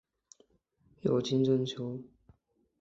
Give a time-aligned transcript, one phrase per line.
[1.01, 2.01] 尤金真蚓。